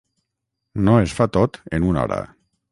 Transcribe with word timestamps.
No 0.87 0.95
es 1.03 1.15
fa 1.19 1.29
tot 1.39 1.61
en 1.79 1.89
una 1.93 2.09
hora. 2.09 2.21